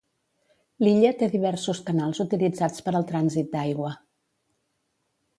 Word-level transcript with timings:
L'illa 0.85 1.09
té 1.17 1.27
diversos 1.33 1.81
canals 1.89 2.21
utilitzats 2.25 2.85
per 2.85 2.93
al 2.99 3.05
trànsit 3.11 3.51
d'aigua. 3.57 3.93